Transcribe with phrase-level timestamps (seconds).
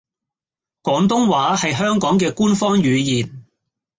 [0.81, 3.45] 廣東話係香港嘅官方語言